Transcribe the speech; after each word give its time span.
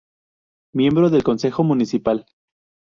Miembro 0.73 1.11
del 1.11 1.21
Consejo 1.21 1.63
Municipal. 1.63 2.25